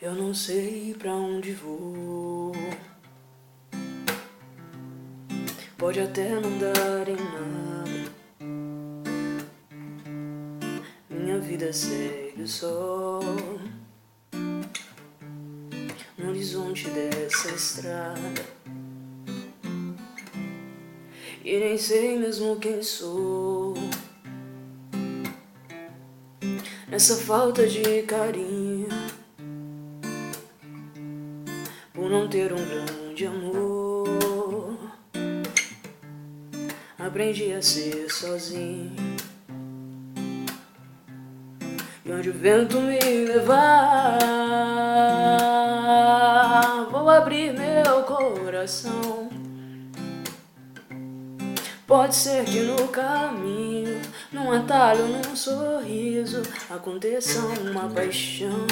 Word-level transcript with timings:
Eu 0.00 0.14
não 0.14 0.32
sei 0.32 0.94
pra 0.96 1.12
onde 1.12 1.50
vou. 1.52 2.52
Pode 5.76 5.98
até 5.98 6.38
não 6.38 6.56
dar 6.56 7.08
em 7.08 7.16
nada. 7.16 8.12
Minha 11.10 11.40
vida 11.40 11.72
segue 11.72 12.42
o 12.42 12.46
sol. 12.46 13.20
No 16.16 16.28
horizonte 16.28 16.88
dessa 16.90 17.48
estrada. 17.50 18.46
E 21.44 21.58
nem 21.58 21.76
sei 21.76 22.16
mesmo 22.20 22.54
quem 22.60 22.80
sou. 22.84 23.74
Nessa 26.86 27.16
falta 27.16 27.66
de 27.66 28.02
carinho 28.02 28.77
por 32.08 32.12
não 32.12 32.26
ter 32.26 32.50
um 32.54 32.64
grande 32.64 33.26
amor. 33.26 34.78
Aprendi 36.98 37.52
a 37.52 37.60
ser 37.60 38.10
sozinho. 38.10 38.96
E 42.04 42.10
onde 42.10 42.30
o 42.30 42.32
vento 42.32 42.80
me 42.80 42.98
levar, 43.26 44.18
vou 46.90 47.10
abrir 47.10 47.52
meu 47.52 48.02
coração. 48.04 49.28
Pode 51.86 52.16
ser 52.16 52.46
que 52.46 52.60
no 52.60 52.88
caminho, 52.88 54.00
num 54.32 54.50
atalho, 54.50 55.06
num 55.08 55.36
sorriso, 55.36 56.40
aconteça 56.70 57.38
uma 57.70 57.86
paixão. 57.90 58.66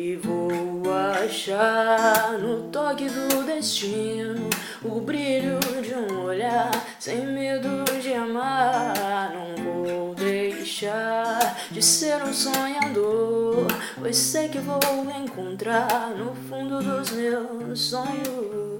E 0.00 0.14
vou 0.14 0.80
achar 1.24 2.38
no 2.38 2.70
toque 2.70 3.08
do 3.08 3.42
destino 3.42 4.48
o 4.84 5.00
brilho 5.00 5.58
de 5.82 5.92
um 5.92 6.22
olhar, 6.22 6.70
sem 7.00 7.26
medo 7.26 7.82
de 8.00 8.14
amar. 8.14 9.32
Não 9.34 9.56
vou 9.64 10.14
deixar 10.14 11.58
de 11.72 11.82
ser 11.82 12.22
um 12.22 12.32
sonhador, 12.32 13.66
pois 13.98 14.16
sei 14.16 14.48
que 14.48 14.60
vou 14.60 14.78
encontrar 15.20 16.10
no 16.10 16.32
fundo 16.48 16.80
dos 16.80 17.10
meus 17.10 17.80
sonhos 17.80 18.78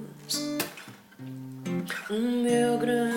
o 2.09 2.13
meu 2.13 2.77
grande 2.77 3.08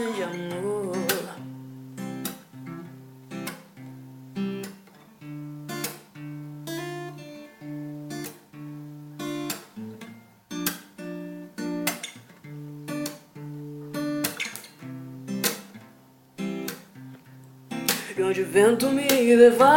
E 18.15 18.23
onde 18.23 18.43
o 18.43 18.47
vento 18.47 18.91
me 18.91 19.09
levar, 19.35 19.71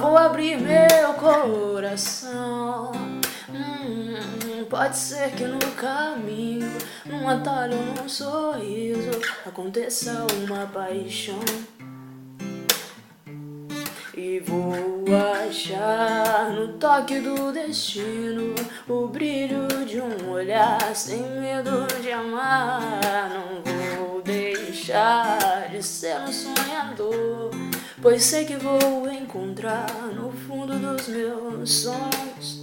vou 0.00 0.16
abrir 0.16 0.58
meu 0.58 1.12
coração. 1.14 2.90
Hum, 3.50 4.64
pode 4.70 4.96
ser 4.96 5.30
que 5.32 5.44
no 5.44 5.58
caminho, 5.72 6.72
num 7.04 7.28
atalho, 7.28 7.76
num 7.76 8.08
sorriso, 8.08 9.10
aconteça 9.44 10.26
uma 10.42 10.66
paixão. 10.66 11.38
E 14.16 14.40
vou 14.40 15.04
achar 15.46 16.50
no 16.50 16.74
toque 16.78 17.20
do 17.20 17.52
destino 17.52 18.54
o 18.88 19.06
brilho 19.06 19.68
de 19.84 20.00
um 20.00 20.30
olhar 20.30 20.96
sem 20.96 21.22
medo 21.40 21.86
de 22.00 22.10
amar. 22.10 23.29
Sonhador, 26.32 27.50
pois 28.00 28.22
sei 28.22 28.44
que 28.44 28.56
vou 28.56 29.10
encontrar 29.10 29.86
no 30.14 30.30
fundo 30.32 30.78
dos 30.78 31.08
meus 31.08 31.72
sonhos 31.82 32.60